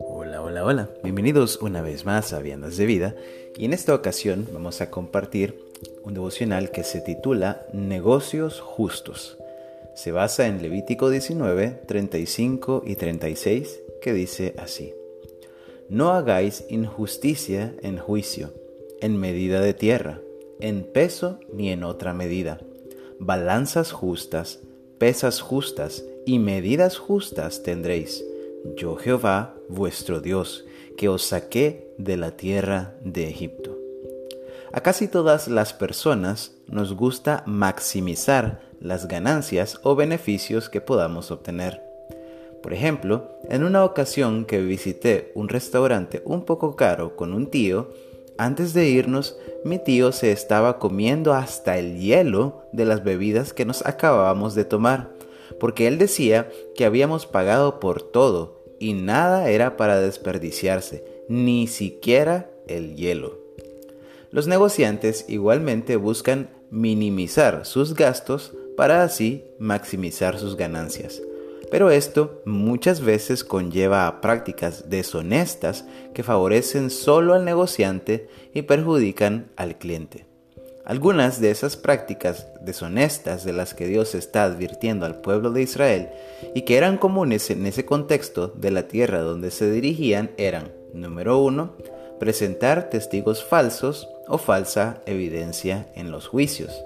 [0.00, 0.90] Hola, hola, hola.
[1.02, 3.14] Bienvenidos una vez más a Viandas de Vida
[3.56, 5.58] y en esta ocasión vamos a compartir
[6.04, 9.36] un devocional que se titula Negocios Justos.
[9.94, 14.94] Se basa en Levítico 19, 35 y 36 que dice así.
[15.90, 18.54] No hagáis injusticia en juicio,
[19.00, 20.20] en medida de tierra,
[20.60, 22.58] en peso ni en otra medida.
[23.18, 24.60] Balanzas justas,
[24.98, 28.24] pesas justas y medidas justas tendréis.
[28.76, 30.64] Yo Jehová, vuestro Dios,
[30.96, 33.78] que os saqué de la tierra de Egipto.
[34.72, 41.82] A casi todas las personas nos gusta maximizar las ganancias o beneficios que podamos obtener.
[42.62, 47.88] Por ejemplo, en una ocasión que visité un restaurante un poco caro con un tío,
[48.38, 53.64] antes de irnos, mi tío se estaba comiendo hasta el hielo de las bebidas que
[53.64, 55.12] nos acabábamos de tomar,
[55.58, 62.50] porque él decía que habíamos pagado por todo y nada era para desperdiciarse, ni siquiera
[62.68, 63.38] el hielo.
[64.30, 71.20] Los negociantes igualmente buscan minimizar sus gastos para así maximizar sus ganancias.
[71.70, 79.50] Pero esto muchas veces conlleva a prácticas deshonestas que favorecen solo al negociante y perjudican
[79.56, 80.26] al cliente.
[80.86, 86.08] Algunas de esas prácticas deshonestas de las que Dios está advirtiendo al pueblo de Israel
[86.54, 91.40] y que eran comunes en ese contexto de la tierra donde se dirigían eran, número
[91.40, 91.74] uno,
[92.18, 96.82] presentar testigos falsos o falsa evidencia en los juicios.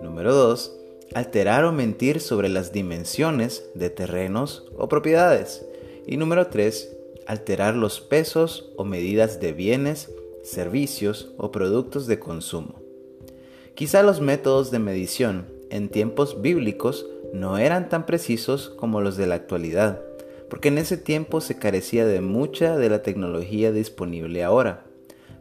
[0.00, 0.79] Número 2
[1.14, 5.64] alterar o mentir sobre las dimensiones de terrenos o propiedades.
[6.06, 10.10] Y número 3, alterar los pesos o medidas de bienes,
[10.42, 12.80] servicios o productos de consumo.
[13.74, 19.26] Quizá los métodos de medición en tiempos bíblicos no eran tan precisos como los de
[19.26, 20.02] la actualidad,
[20.48, 24.84] porque en ese tiempo se carecía de mucha de la tecnología disponible ahora.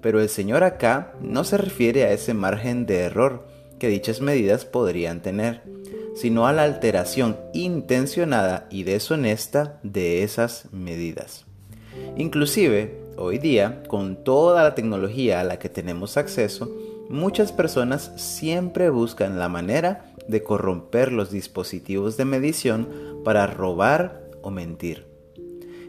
[0.00, 3.46] Pero el Señor acá no se refiere a ese margen de error,
[3.84, 5.60] que dichas medidas podrían tener,
[6.14, 11.44] sino a la alteración intencionada y deshonesta de esas medidas.
[12.16, 16.74] Inclusive, hoy día, con toda la tecnología a la que tenemos acceso,
[17.10, 22.88] muchas personas siempre buscan la manera de corromper los dispositivos de medición
[23.22, 25.06] para robar o mentir.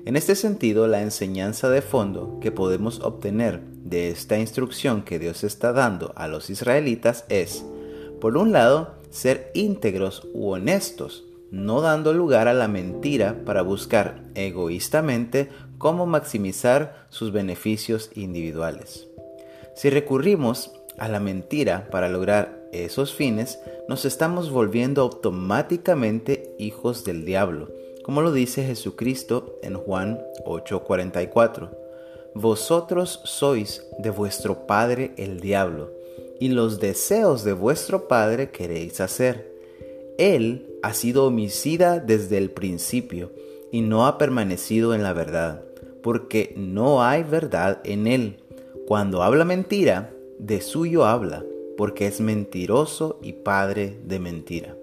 [0.03, 5.45] En este sentido, la enseñanza de fondo que podemos obtener de esta instrucción que Dios
[5.45, 7.63] está dando a los israelitas es,
[8.25, 14.24] por un lado, ser íntegros u honestos, no dando lugar a la mentira para buscar
[14.34, 19.08] egoístamente cómo maximizar sus beneficios individuales.
[19.75, 27.25] Si recurrimos a la mentira para lograr esos fines, nos estamos volviendo automáticamente hijos del
[27.25, 27.69] diablo,
[28.03, 31.69] como lo dice Jesucristo en Juan 8:44.
[32.34, 35.94] Vosotros sois de vuestro padre el diablo
[36.45, 39.51] y los deseos de vuestro Padre queréis hacer.
[40.19, 43.31] Él ha sido homicida desde el principio
[43.72, 45.63] y no ha permanecido en la verdad,
[46.03, 48.44] porque no hay verdad en él.
[48.85, 51.44] Cuando habla mentira, de suyo habla,
[51.78, 54.75] porque es mentiroso y padre de mentira.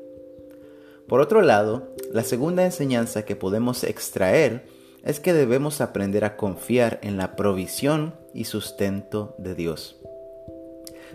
[1.07, 4.67] Por otro lado, la segunda enseñanza que podemos extraer
[5.05, 10.02] es que debemos aprender a confiar en la provisión y sustento de Dios.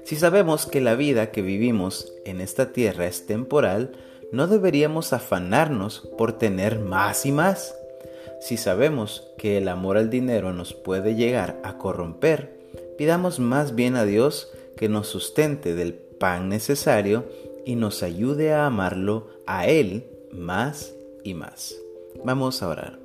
[0.07, 3.91] Si sabemos que la vida que vivimos en esta tierra es temporal,
[4.31, 7.75] no deberíamos afanarnos por tener más y más.
[8.39, 12.57] Si sabemos que el amor al dinero nos puede llegar a corromper,
[12.97, 17.25] pidamos más bien a Dios que nos sustente del pan necesario
[17.65, 20.93] y nos ayude a amarlo a Él más
[21.25, 21.75] y más.
[22.23, 22.97] Vamos a orar.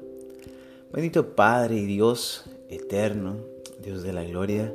[0.93, 3.39] Bendito Padre y Dios eterno,
[3.83, 4.73] Dios de la gloria,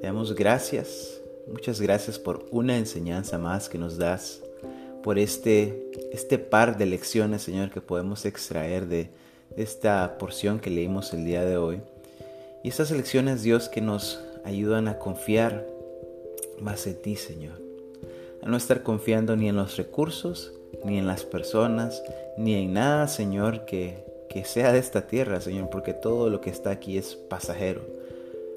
[0.00, 1.17] te damos gracias
[1.50, 4.42] Muchas gracias por una enseñanza más que nos das,
[5.02, 9.08] por este, este par de lecciones, Señor, que podemos extraer de
[9.56, 11.80] esta porción que leímos el día de hoy.
[12.62, 15.66] Y estas lecciones, Dios, que nos ayudan a confiar
[16.60, 17.58] más en ti, Señor.
[18.42, 20.52] A no estar confiando ni en los recursos,
[20.84, 22.02] ni en las personas,
[22.36, 26.50] ni en nada, Señor, que, que sea de esta tierra, Señor, porque todo lo que
[26.50, 27.80] está aquí es pasajero.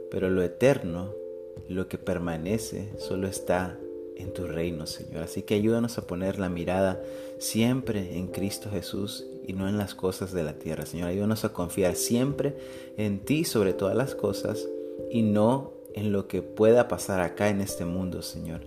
[0.10, 1.21] Pero lo eterno
[1.70, 3.78] lo que permanece solo está
[4.16, 5.24] en tu reino, Señor.
[5.24, 7.02] Así que ayúdanos a poner la mirada
[7.40, 11.10] siempre en Cristo Jesús y no en las cosas de la tierra, Señor.
[11.10, 12.56] Ayúdanos a confiar siempre
[12.98, 14.68] en ti sobre todas las cosas
[15.10, 18.62] y no en lo que pueda pasar acá en este mundo, Señor.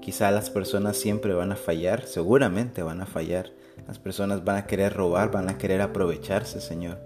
[0.00, 3.52] Quizá las personas siempre van a fallar, seguramente van a fallar,
[3.88, 6.98] Las personas van a querer robar, van a querer aprovecharse, Señor.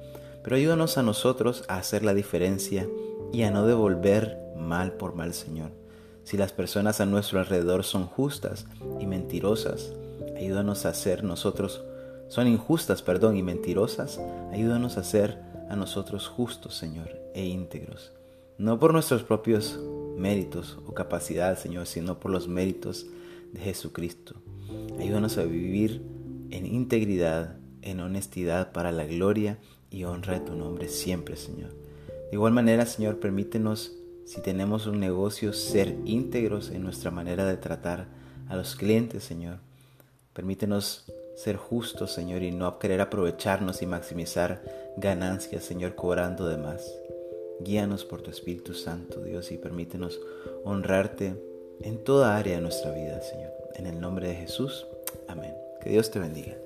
[0.45, 2.87] Pero ayúdanos a nosotros a hacer la diferencia
[3.33, 5.71] y a no devolver mal por mal, Señor.
[6.25, 8.67] Si las personas a nuestro alrededor son justas
[9.01, 9.93] y mentirosas,
[10.37, 11.83] ayúdanos a ser nosotros,
[12.29, 14.21] son injustas, perdón, y mentirosas,
[14.53, 15.39] ayúdanos a ser
[15.71, 18.13] a nosotros justos, Señor, e íntegros.
[18.59, 19.79] No por nuestros propios
[20.17, 23.07] méritos o capacidades, Señor, sino por los méritos
[23.53, 24.35] de Jesucristo.
[24.99, 26.03] Ayúdanos a vivir
[26.51, 29.59] en integridad, en honestidad para la gloria
[29.91, 31.88] y honra de tu nombre siempre, Señor.
[32.31, 33.93] De igual manera, Señor, permítenos,
[34.25, 38.07] si tenemos un negocio, ser íntegros en nuestra manera de tratar
[38.49, 39.59] a los clientes, Señor.
[40.35, 44.63] Permítenos ser justos, Señor, y no querer aprovecharnos y maximizar
[44.97, 46.93] ganancias, Señor, cobrando de más.
[47.61, 50.21] Guíanos por tu Espíritu Santo, Dios, y permítenos
[50.65, 51.35] honrarte
[51.81, 53.53] en toda área de nuestra vida, Señor.
[53.75, 54.87] En el nombre de Jesús.
[55.29, 55.55] Amén.
[55.81, 56.57] Que Dios te bendiga.